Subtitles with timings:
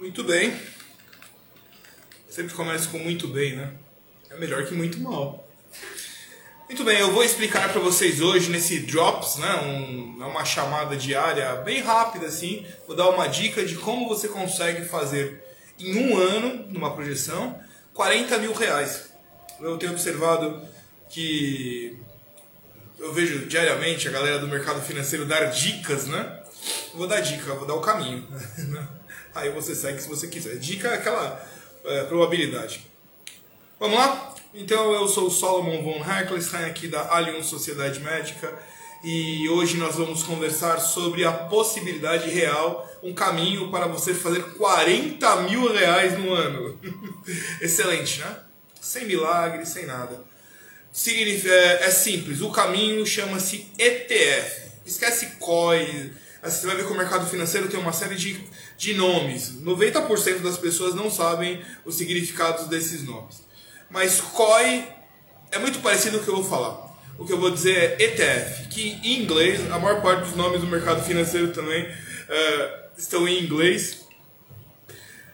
[0.00, 0.58] Muito bem.
[2.30, 3.70] Sempre começa com muito bem, né?
[4.30, 5.46] É melhor que muito mal.
[6.66, 9.56] Muito bem, eu vou explicar para vocês hoje nesse Drops, né?
[9.56, 12.66] Um, é uma chamada diária bem rápida assim.
[12.86, 15.44] Vou dar uma dica de como você consegue fazer
[15.78, 17.60] em um ano, numa projeção,
[17.92, 19.12] 40 mil reais.
[19.60, 20.66] Eu tenho observado
[21.10, 21.94] que
[22.98, 26.40] eu vejo diariamente a galera do mercado financeiro dar dicas, né?
[26.94, 28.26] vou dar dica, vou dar o caminho.
[29.34, 30.56] Aí você segue se você quiser.
[30.58, 31.46] Dica é aquela
[31.84, 32.86] é, probabilidade.
[33.78, 34.34] Vamos lá?
[34.52, 38.52] Então eu sou o Solomon von Herkelstein aqui da Allianz Sociedade Médica
[39.02, 45.36] e hoje nós vamos conversar sobre a possibilidade real, um caminho para você fazer 40
[45.42, 46.78] mil reais no ano.
[47.62, 48.36] Excelente, né?
[48.80, 50.20] Sem milagre, sem nada.
[51.06, 54.70] É, é simples, o caminho chama-se ETF.
[54.84, 56.12] Esquece COI,
[56.42, 58.42] você vai ver que o mercado financeiro tem uma série de,
[58.76, 59.52] de nomes.
[59.62, 63.42] 90% das pessoas não sabem os significados desses nomes.
[63.90, 64.88] Mas COI
[65.52, 66.90] é muito parecido com o que eu vou falar.
[67.18, 70.62] O que eu vou dizer é ETF, que em inglês, a maior parte dos nomes
[70.62, 74.06] do mercado financeiro também uh, estão em inglês.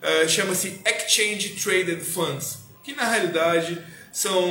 [0.00, 3.78] Uh, Chama-se Exchange Traded Funds, que na realidade
[4.10, 4.50] são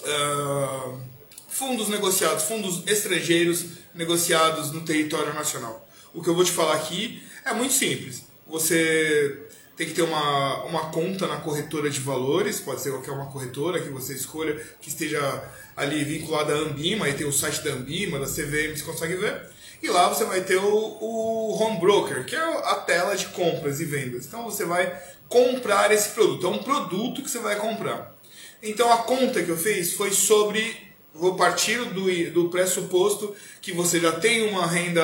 [0.00, 1.00] uh,
[1.48, 5.86] fundos negociados, fundos estrangeiros negociados no território nacional.
[6.12, 8.24] O que eu vou te falar aqui é muito simples.
[8.46, 9.46] Você
[9.76, 13.80] tem que ter uma, uma conta na corretora de valores, pode ser qualquer uma corretora
[13.80, 15.42] que você escolha, que esteja
[15.76, 19.48] ali vinculada à Ambima, aí tem o site da Ambima, da CVM, você consegue ver.
[19.82, 23.80] E lá você vai ter o, o Home Broker, que é a tela de compras
[23.80, 24.26] e vendas.
[24.26, 24.94] Então você vai
[25.28, 26.46] comprar esse produto.
[26.46, 28.14] É um produto que você vai comprar.
[28.62, 34.00] Então a conta que eu fiz foi sobre vou partir do, do pressuposto que você
[34.00, 35.02] já tem uma renda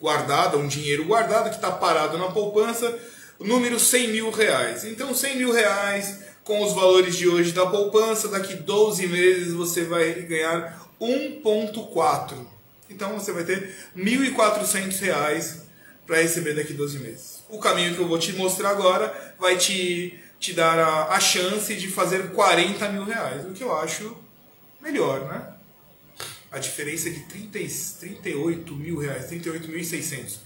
[0.00, 2.98] guardada, um dinheiro guardado que está parado na poupança,
[3.38, 4.84] número 100 mil reais.
[4.84, 9.84] Então 100 mil reais com os valores de hoje da poupança, daqui 12 meses você
[9.84, 12.34] vai ganhar 1.4.
[12.88, 15.62] Então você vai ter 1.400 reais
[16.06, 17.42] para receber daqui 12 meses.
[17.50, 21.74] O caminho que eu vou te mostrar agora vai te, te dar a, a chance
[21.74, 24.16] de fazer 40 mil reais, o que eu acho
[24.80, 25.54] melhor, né?
[26.50, 27.58] A diferença é de 30,
[28.00, 30.38] 38 mil reais, 38.600.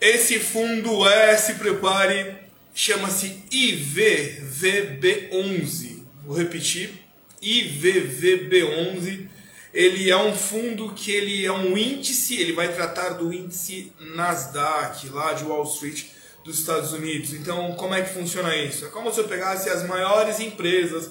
[0.00, 2.36] Esse fundo é, se prepare,
[2.74, 6.04] chama-se IVVB11.
[6.24, 6.92] Vou repetir,
[7.42, 9.28] IVVB11.
[9.74, 15.08] Ele é um fundo que ele é um índice, ele vai tratar do índice Nasdaq,
[15.10, 16.06] lá de Wall Street,
[16.44, 17.32] dos Estados Unidos.
[17.34, 18.86] Então, como é que funciona isso?
[18.86, 21.10] É como se eu pegasse as maiores empresas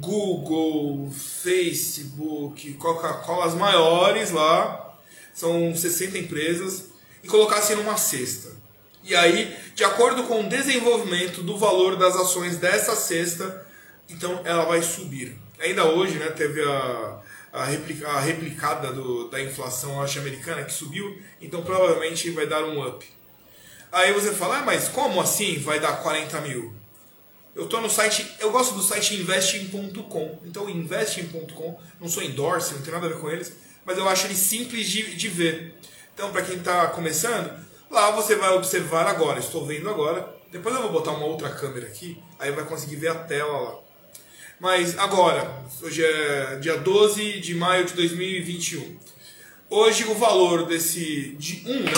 [0.00, 4.96] Google, Facebook, Coca-Cola, as maiores lá,
[5.34, 6.90] são 60 empresas,
[7.22, 8.56] e colocasse numa cesta.
[9.02, 13.66] E aí, de acordo com o desenvolvimento do valor das ações dessa cesta,
[14.08, 15.36] então ela vai subir.
[15.60, 17.20] Ainda hoje, né, teve a,
[17.52, 22.86] a, replica, a replicada do, da inflação norte-americana que subiu, então provavelmente vai dar um
[22.86, 23.04] up.
[23.90, 26.77] Aí você fala, ah, mas como assim vai dar 40 mil?
[27.58, 30.38] Eu estou no site, eu gosto do site investing.com.
[30.44, 33.52] Então, investing.com, não sou endorse, não tem nada a ver com eles,
[33.84, 35.74] mas eu acho ele simples de, de ver.
[36.14, 37.50] Então, para quem está começando,
[37.90, 39.40] lá você vai observar agora.
[39.40, 40.32] Estou vendo agora.
[40.52, 43.78] Depois eu vou botar uma outra câmera aqui, aí vai conseguir ver a tela lá.
[44.60, 49.00] Mas agora, hoje é dia 12 de maio de 2021.
[49.68, 51.92] Hoje o valor desse de um, né,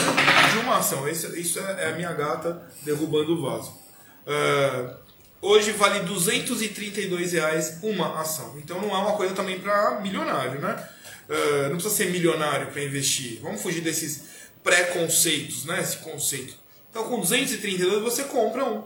[0.53, 3.79] de uma ação, isso, isso é a minha gata derrubando o vaso.
[4.27, 5.00] Uh,
[5.43, 8.59] Hoje vale 232 reais uma ação.
[8.59, 10.89] Então não é uma coisa também para milionário, né?
[11.29, 13.41] Uh, não precisa ser milionário para investir.
[13.41, 14.25] Vamos fugir desses
[14.63, 15.81] preconceitos, né?
[15.81, 16.55] Esse conceito.
[16.91, 18.85] Então com 232 você compra um.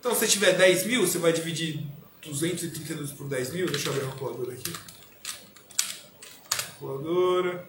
[0.00, 1.84] Então se você tiver 10 mil, você vai dividir
[2.24, 3.66] 232 por 10 mil.
[3.66, 4.72] Deixa eu abrir uma calculadora aqui.
[6.70, 7.68] Calculadora.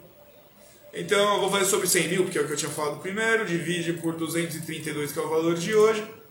[0.93, 3.45] Então eu vou fazer sobre 100 mil, porque é o que eu tinha falado primeiro.
[3.45, 6.22] Divide por 232, que é o valor de hoje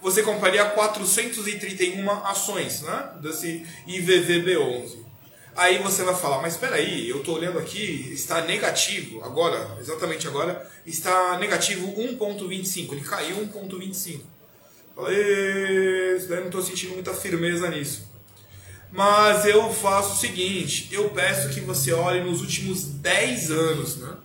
[0.00, 5.08] você compraria 431 ações né, desse IVVB11.
[5.56, 10.28] Aí você vai falar, mas espera aí, eu estou olhando aqui, está negativo, agora, exatamente
[10.28, 14.20] agora, está negativo 1.25, ele caiu 1.25.
[14.94, 18.08] Falei, não estou sentindo muita firmeza nisso.
[18.90, 24.16] Mas eu faço o seguinte, eu peço que você olhe nos últimos 10 anos, né?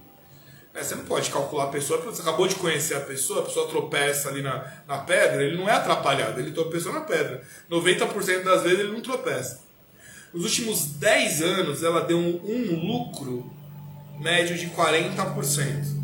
[0.73, 3.43] É, você não pode calcular a pessoa, porque você acabou de conhecer a pessoa, a
[3.43, 7.43] pessoa tropeça ali na, na pedra, ele não é atrapalhado, ele tropeçou na pedra.
[7.69, 9.61] 90% das vezes ele não tropeça.
[10.33, 13.51] Nos últimos 10 anos, ela deu um, um lucro
[14.19, 16.03] médio de 40%.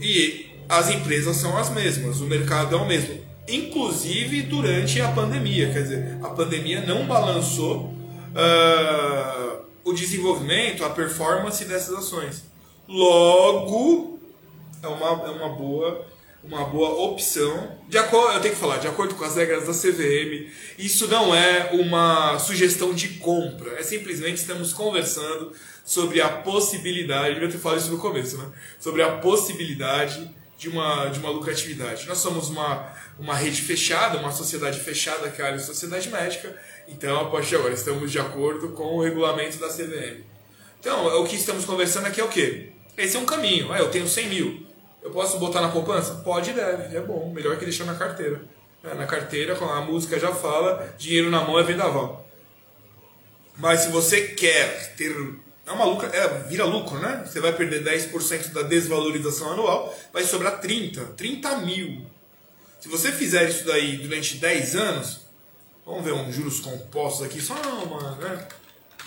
[0.00, 3.18] E as empresas são as mesmas, o mercado é o mesmo.
[3.48, 11.64] Inclusive durante a pandemia, quer dizer, a pandemia não balançou uh, o desenvolvimento, a performance
[11.64, 12.47] dessas ações.
[12.88, 14.18] Logo,
[14.82, 16.06] é uma, é uma boa
[16.42, 17.76] uma boa opção.
[17.88, 21.34] De acordo, eu tenho que falar, de acordo com as regras da CVM, isso não
[21.34, 23.78] é uma sugestão de compra.
[23.78, 25.52] É simplesmente estamos conversando
[25.84, 28.50] sobre a possibilidade, devia ter falado isso no começo, né?
[28.78, 32.06] Sobre a possibilidade de uma, de uma lucratividade.
[32.06, 36.56] Nós somos uma, uma rede fechada, uma sociedade fechada, que é a Sociedade Médica,
[36.86, 40.24] então, a partir de agora, estamos de acordo com o regulamento da CVM.
[40.80, 42.72] Então, o que estamos conversando aqui é o quê?
[42.98, 43.72] Esse é um caminho.
[43.72, 44.66] Ah, eu tenho 100 mil.
[45.00, 46.16] Eu posso botar na poupança?
[46.16, 47.32] Pode deve, é bom.
[47.32, 48.42] Melhor que deixar na carteira.
[48.82, 52.26] É, na carteira, a música já fala, dinheiro na mão é vendaval.
[53.56, 55.14] Mas se você quer ter.
[55.66, 57.24] É uma lucro, é, vira lucro, né?
[57.26, 62.06] Você vai perder 10% da desvalorização anual, vai sobrar 30, 30 mil.
[62.80, 65.26] Se você fizer isso daí durante 10 anos,
[65.84, 68.48] vamos ver uns juros compostos aqui, só uma, né?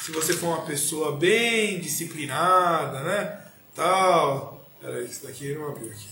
[0.04, 3.41] Se você for uma pessoa bem disciplinada, né?
[3.76, 6.10] Tal, Peraí, isso daqui não abriu aqui.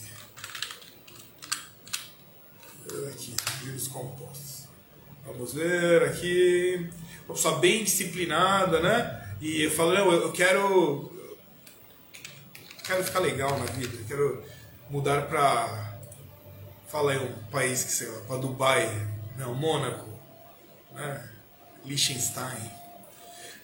[3.09, 4.67] Aqui, vírus compostos.
[5.25, 6.87] Vamos ver aqui.
[7.25, 9.35] Uma pessoa bem disciplinada, né?
[9.41, 11.11] E eu falo, não, eu quero.
[12.85, 13.97] Quero ficar legal na vida.
[14.07, 14.43] Quero
[14.87, 15.97] mudar para.
[16.87, 18.87] Fala aí um país que sei lá, para Dubai,
[19.35, 20.09] não, Mônaco,
[20.93, 21.27] né?
[21.85, 22.78] Liechtenstein.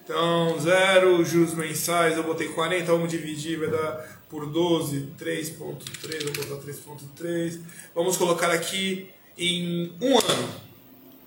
[0.05, 6.45] Então, zero juros mensais, eu botei 40, vamos dividir, vai dar por 12, 3.3, vamos
[6.45, 7.59] botar 3.3.
[7.95, 10.61] Vamos colocar aqui em um ano.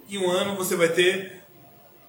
[0.09, 1.43] Em um ano você vai ter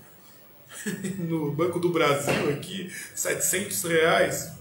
[1.19, 4.53] no Banco do Brasil, aqui, 700 reais.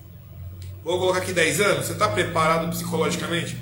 [0.83, 3.57] Vou colocar aqui 10 anos, você está preparado psicologicamente?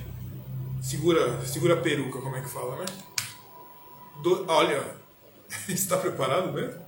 [0.82, 2.86] Segura, segura a peruca, como é que fala, né?
[4.22, 4.84] Do, olha,
[5.70, 6.82] está preparado mesmo?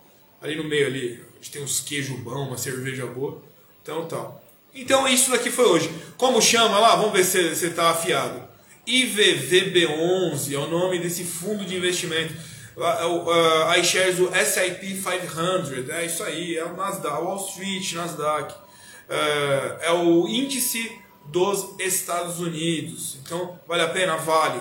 [0.40, 3.42] Ali no meio ali, a gente tem uns queijo bom, uma cerveja boa.
[3.82, 4.40] Então, tal.
[4.72, 5.90] Então, isso daqui foi hoje.
[6.16, 6.94] Como chama lá?
[6.94, 8.42] Vamos ver se você está afiado.
[8.86, 12.32] IVVB11 é o nome desse fundo de investimento
[12.76, 19.80] uh, iShares do S&P 500, é isso aí, é o Nasdaq, Wall Street, Nasdaq, uh,
[19.80, 23.18] é o índice dos Estados Unidos.
[23.22, 24.16] Então, vale a pena?
[24.16, 24.60] Vale.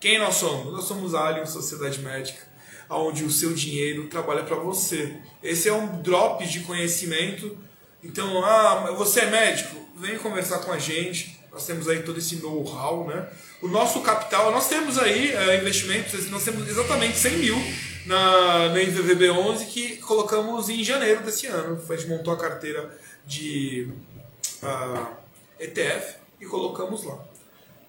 [0.00, 0.72] Quem nós somos?
[0.72, 2.46] Nós somos a Alien Sociedade Médica,
[2.88, 5.16] onde o seu dinheiro trabalha para você.
[5.42, 7.56] Esse é um drop de conhecimento
[8.02, 9.76] Então, ah, você é médico?
[9.96, 11.37] Vem conversar com a gente.
[11.52, 13.28] Nós temos aí todo esse know-how, né?
[13.62, 17.56] O nosso capital, nós temos aí é, investimentos, nós temos exatamente 100 mil
[18.06, 21.80] na, na NVVB11 que colocamos em janeiro desse ano.
[21.88, 23.88] A gente montou a carteira de
[24.62, 25.12] uh, ah,
[25.58, 27.18] ETF e colocamos lá.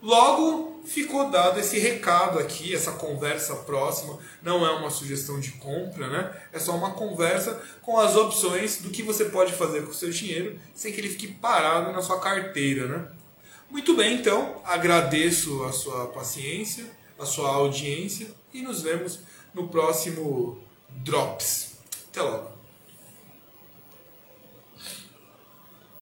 [0.01, 4.17] Logo, ficou dado esse recado aqui, essa conversa próxima.
[4.41, 6.33] Não é uma sugestão de compra, né?
[6.53, 10.09] É só uma conversa com as opções do que você pode fazer com o seu
[10.09, 13.07] dinheiro sem que ele fique parado na sua carteira, né?
[13.69, 16.85] Muito bem, então, agradeço a sua paciência,
[17.19, 19.19] a sua audiência e nos vemos
[19.53, 20.57] no próximo
[20.89, 21.73] Drops.
[22.09, 22.58] Até logo.